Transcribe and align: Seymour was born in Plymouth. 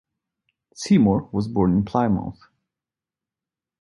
Seymour 0.73 1.29
was 1.31 1.47
born 1.47 1.73
in 1.77 1.85
Plymouth. 1.85 2.47